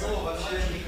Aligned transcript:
слово 0.00 0.24
вообще... 0.24 0.79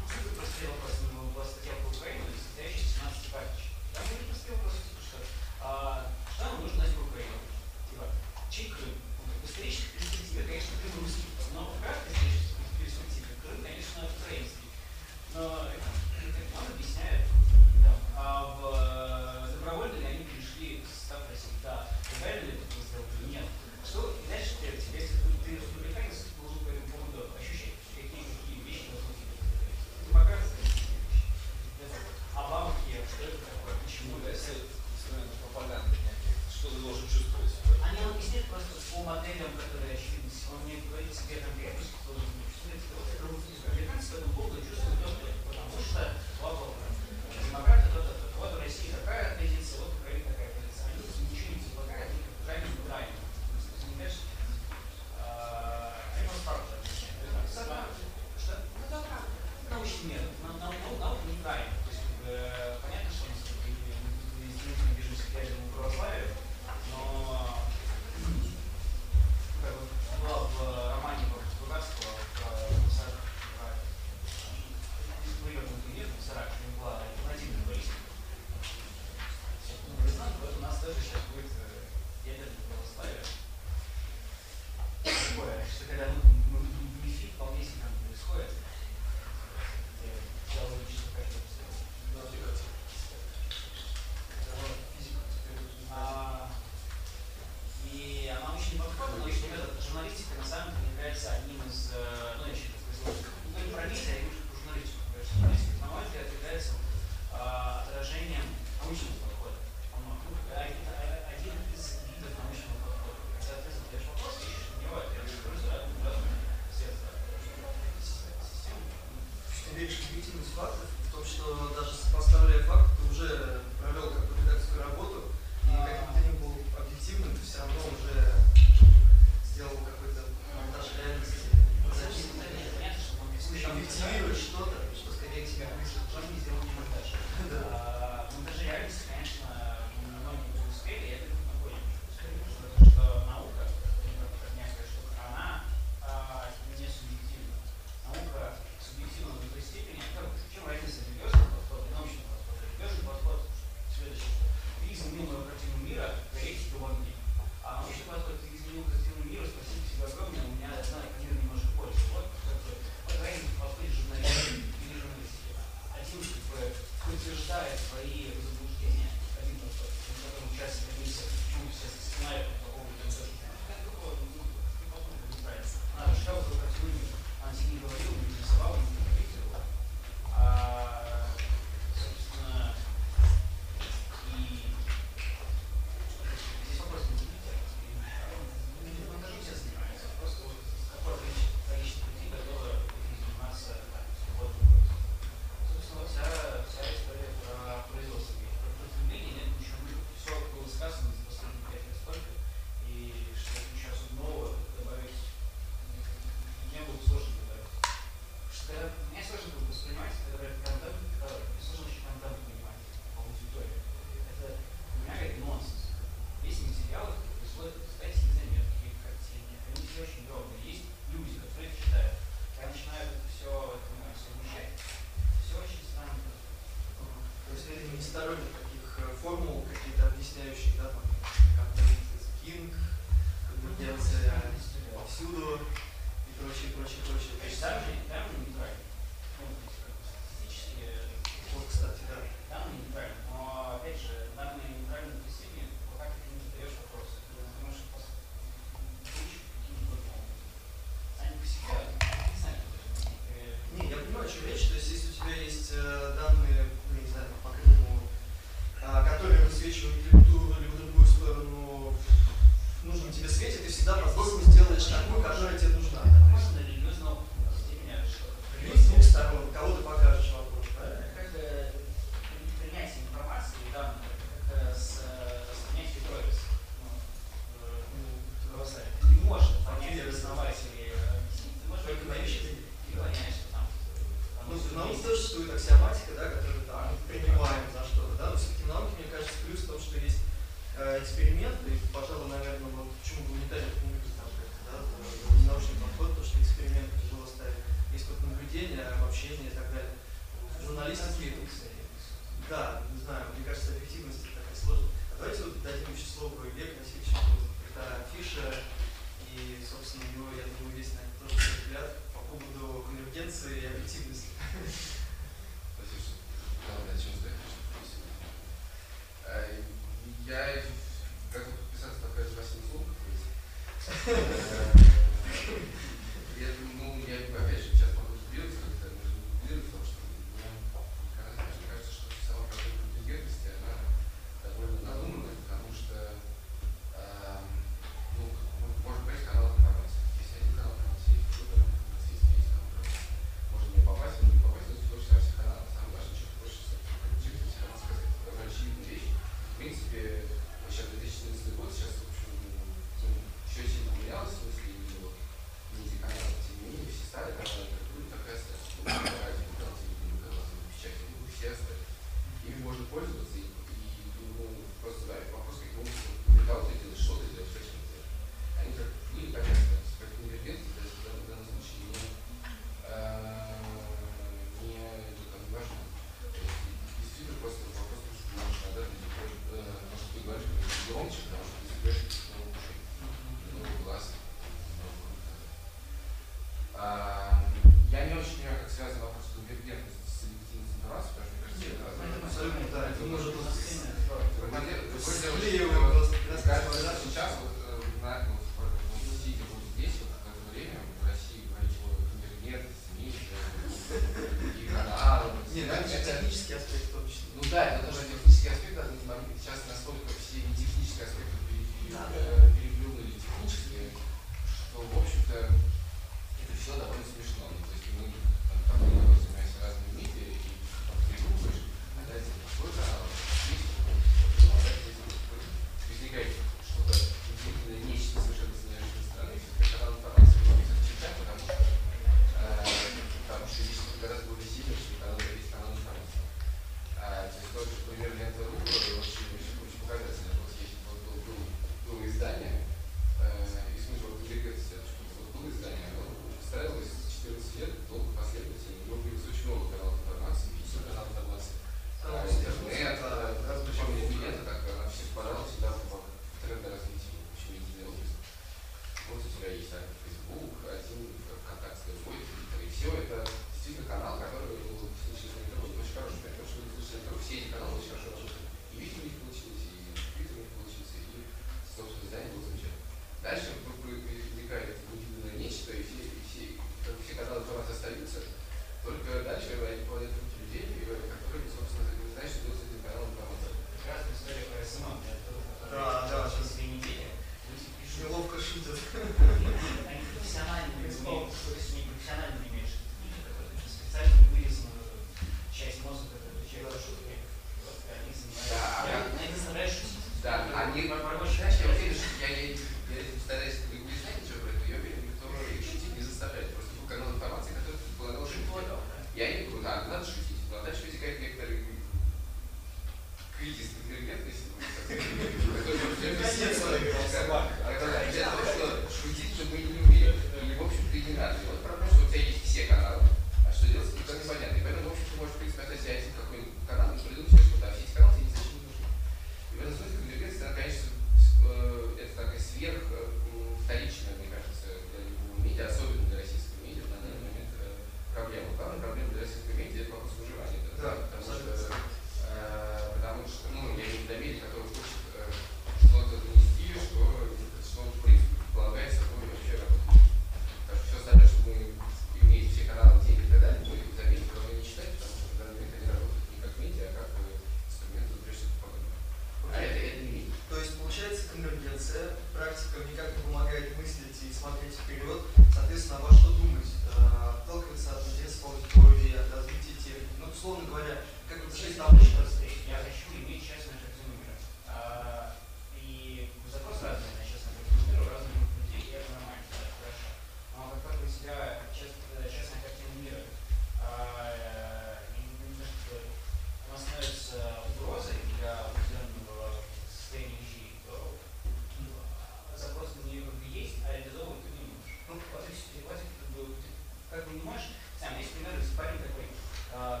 uh, 599.78 600.00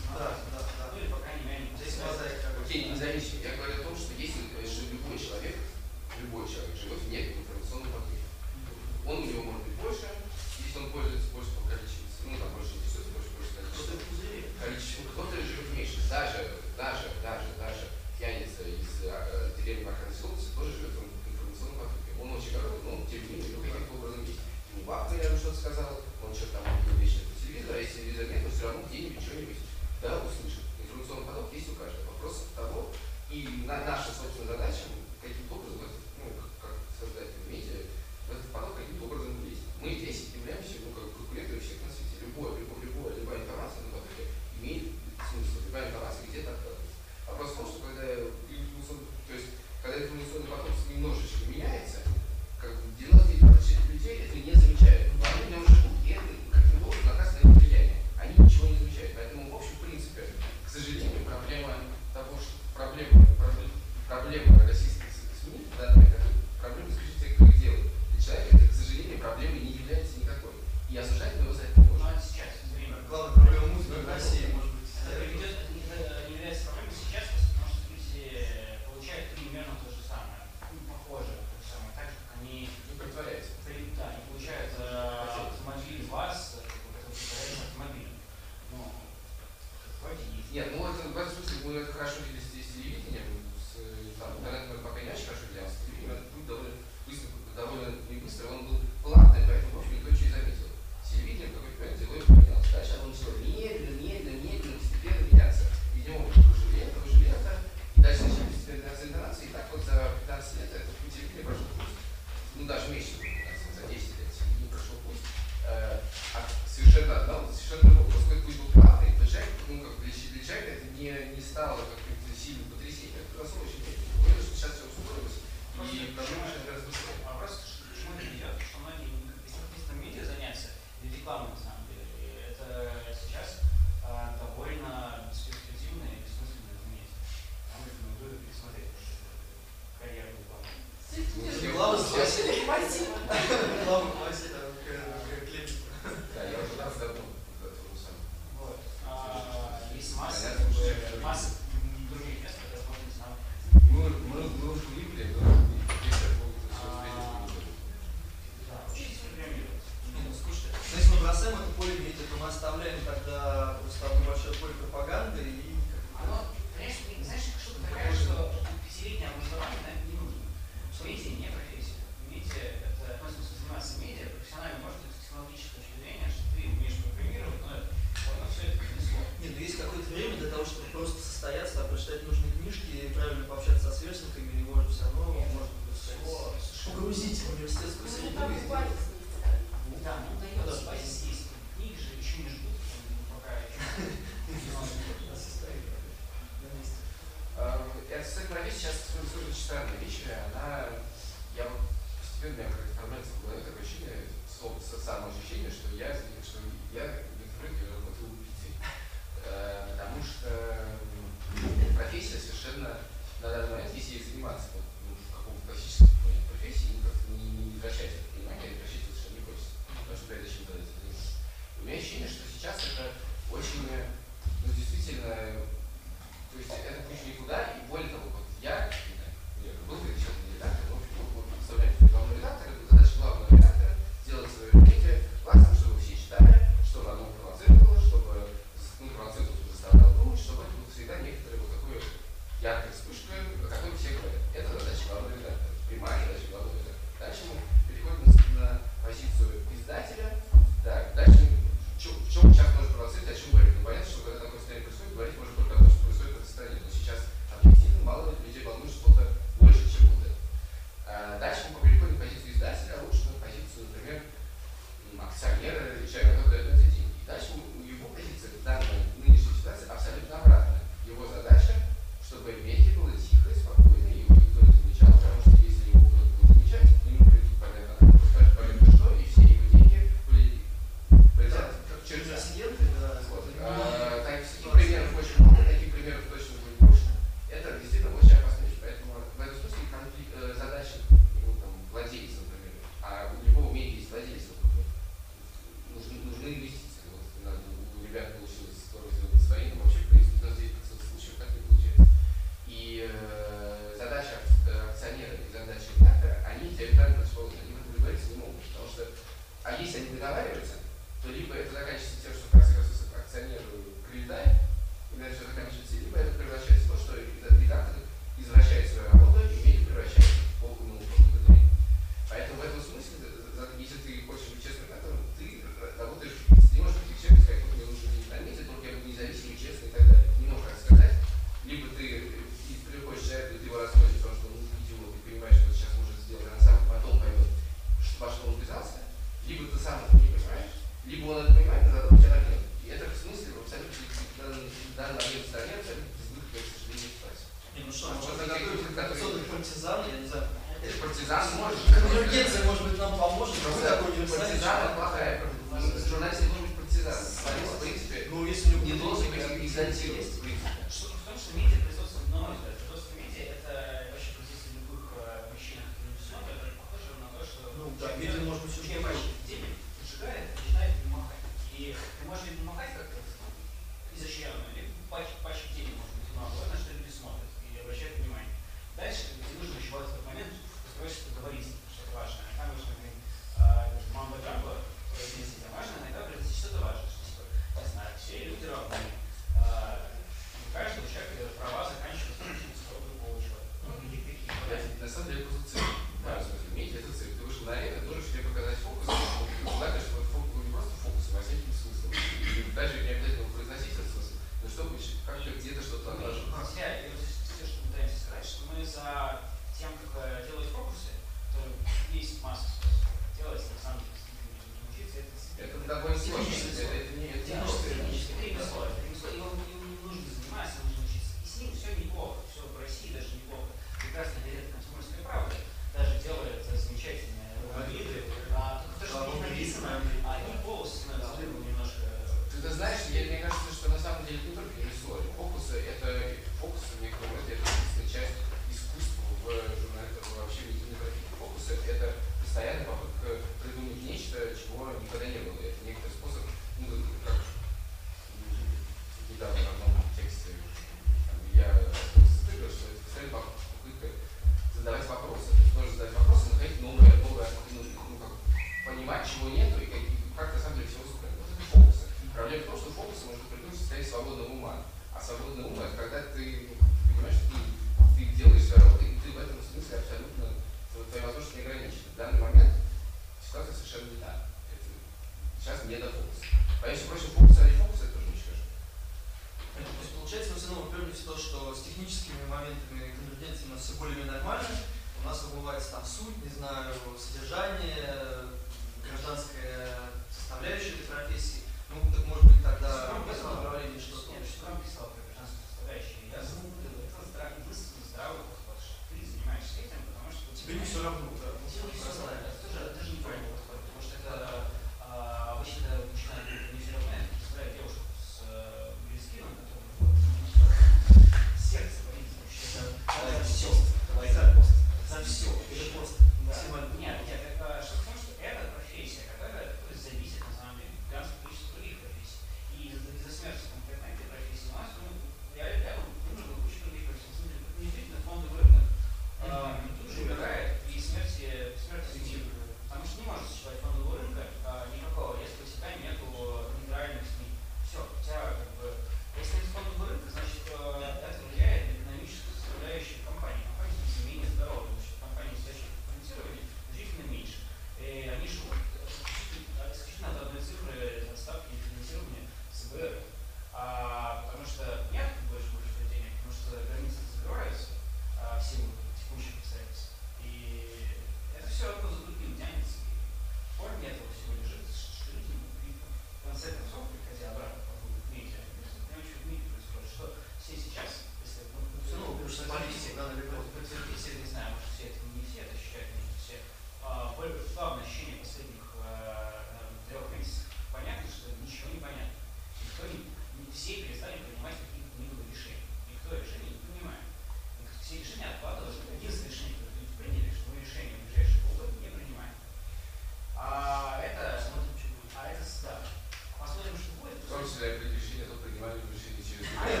poi 597.61 597.69
si 597.69 597.77
sarebbe 597.77 598.09
deciso 598.09 598.43
dopo 598.47 598.65
il 598.65 598.73
maggio 598.79 599.05
2016. 599.05 600.00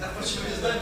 Да, 0.00 0.08
почему 0.18 0.48
не 0.48 0.54
знаем, 0.54 0.80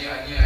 Они, 0.00 0.06
они, 0.06 0.39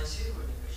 I 0.00 0.04
see 0.04 0.30
what 0.30 0.40
you 0.40 0.48
mean. 0.48 0.69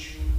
И 0.00 0.29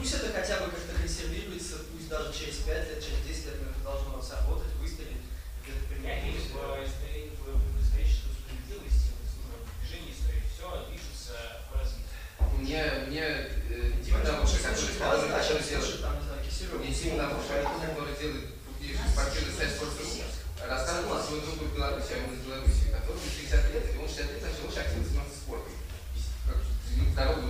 Пусть 0.00 0.14
это 0.14 0.32
хотя 0.32 0.64
бы 0.64 0.72
как-то 0.72 0.96
консервируется, 0.96 1.84
пусть 1.92 2.08
даже 2.08 2.32
через 2.32 2.64
5 2.64 2.88
лет, 2.88 3.04
через 3.04 3.20
10 3.20 3.44
лет 3.52 3.68
это 3.68 3.84
должно 3.84 4.16
сработать, 4.16 4.72
выстрелить. 4.80 5.28
Где-то 5.60 5.92
применить. 5.92 6.40
в 6.48 7.76
историческую 7.84 8.32
справедливость, 8.32 9.12
в 9.12 9.60
движении 9.76 10.16
истории, 10.16 10.40
все 10.48 10.88
движется 10.88 11.68
по 11.68 11.84
развитию. 11.84 12.08
Мне, 12.64 12.80
мне 13.12 13.24
э, 13.28 14.00
дико 14.00 14.24
типа 14.24 14.40
того, 14.40 14.48
что 14.48 14.72
который, 14.72 15.28
а 15.28 15.36
который 15.36 15.68
делает, 15.68 16.00
мне 16.80 16.92
дико 16.96 17.16
того, 17.20 17.36
что 17.44 17.60
который 17.60 18.16
делает 18.16 18.56
спортивный 19.04 19.52
сайт 19.52 19.70
«Спортсру», 19.76 20.08
рассказывал 20.64 21.12
о 21.12 21.20
своем 21.20 21.44
другу 21.44 21.68
в 21.68 21.76
Беларуси, 21.76 22.16
а 22.16 22.24
он 22.24 22.32
из 22.32 22.40
Беларуси, 22.48 22.88
который 22.88 23.20
60 23.20 23.52
лет, 23.76 23.84
и 23.92 24.00
он 24.00 24.08
60 24.08 24.32
лет 24.32 24.40
а 24.40 24.48
начал 24.48 24.64
активно 24.72 25.04
заниматься 25.04 25.36
спортом. 25.44 25.76
Ну, 26.96 27.04
здоровый 27.12 27.49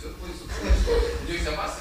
Все 0.00 0.08
твои 0.08 0.32
собственные. 0.32 1.28
Дюся, 1.28 1.50
вас 1.58 1.78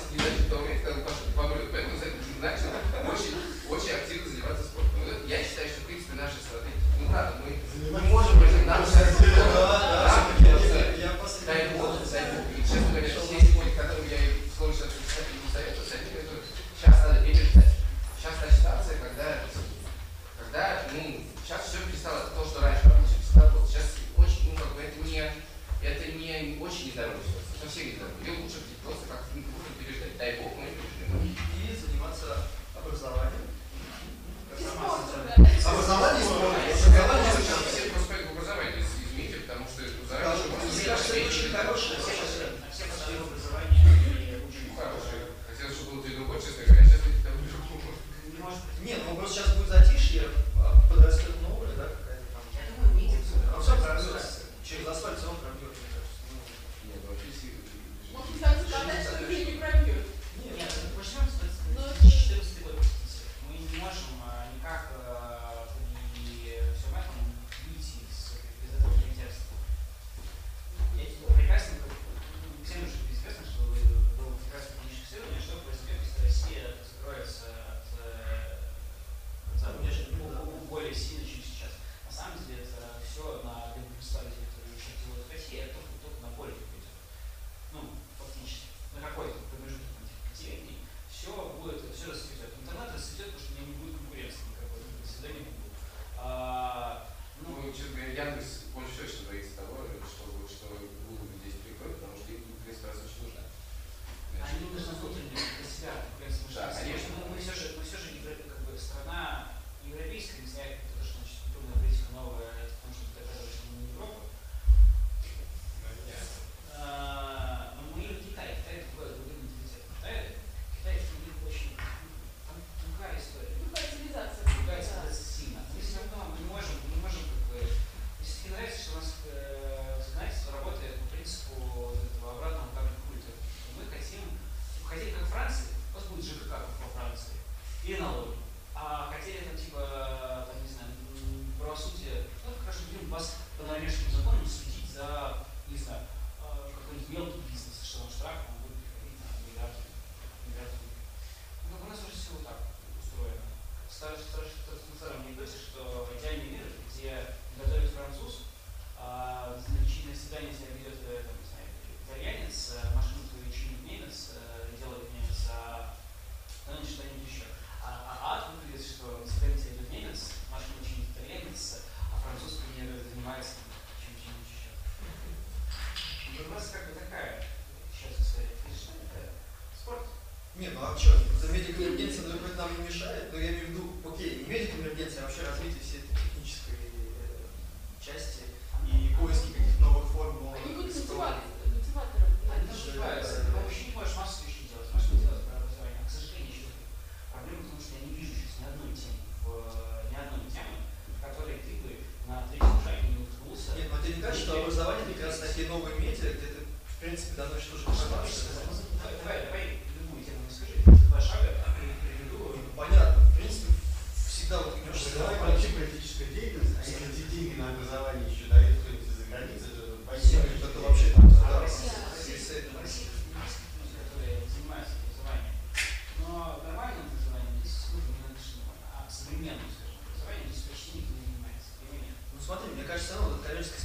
años 233.60 233.72
que 233.72 233.78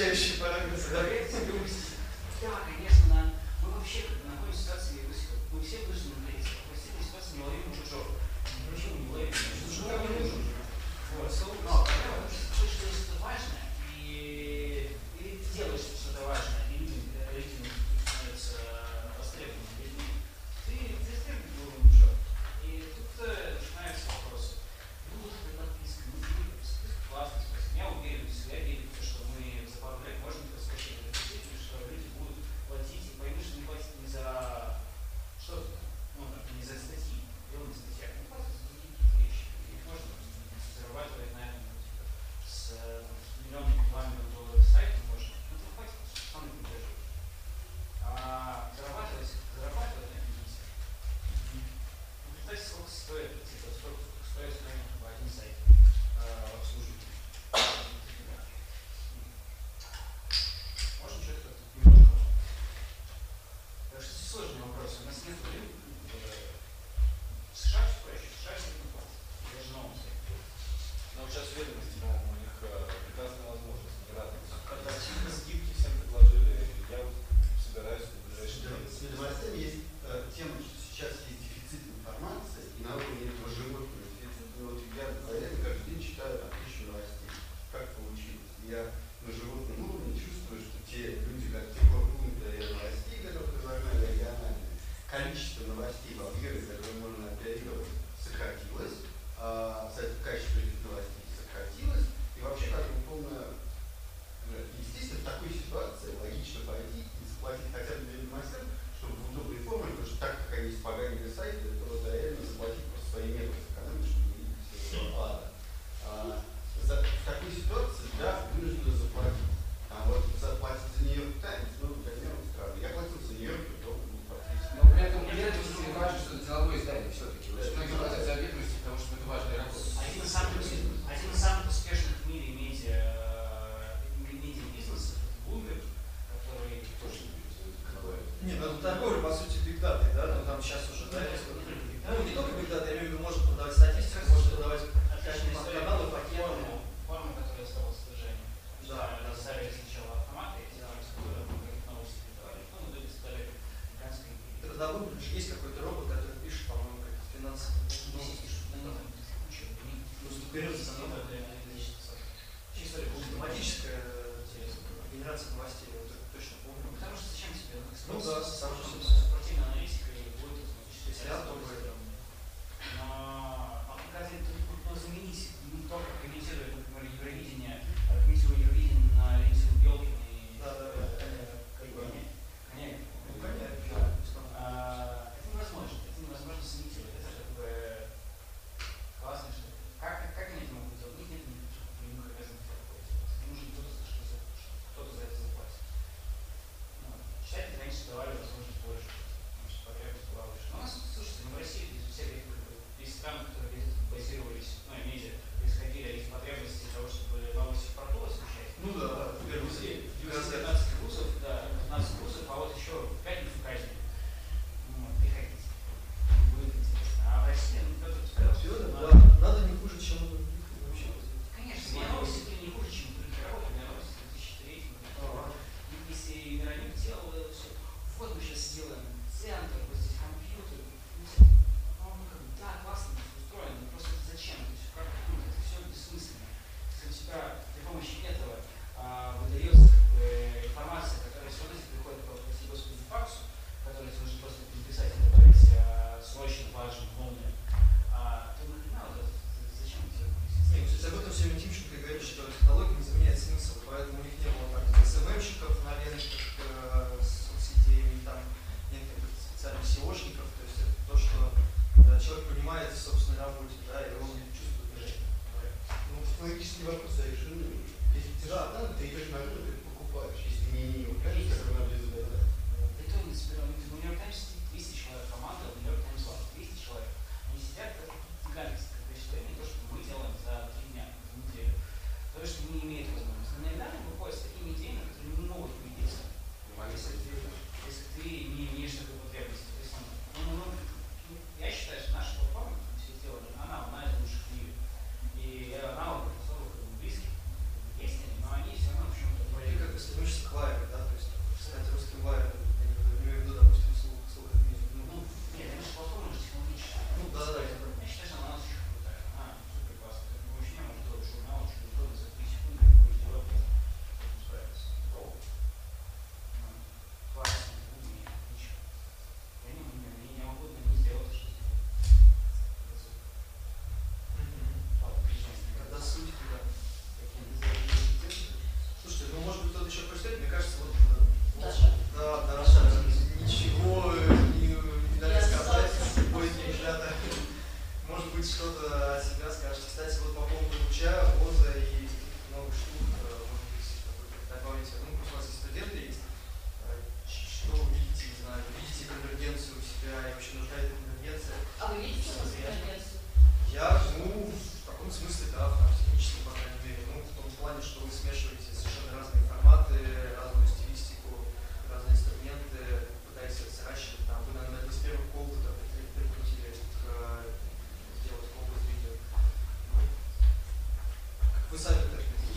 это 0.00 0.39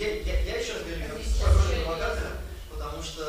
я, 0.03 0.15
я, 0.21 0.39
я 0.41 0.59
еще 0.59 0.73
раз 0.73 0.83
говорю, 0.83 1.01
я 1.01 1.07
продолжу 1.07 1.71
прилагательно, 1.71 2.31
потому 2.69 3.01
что 3.01 3.23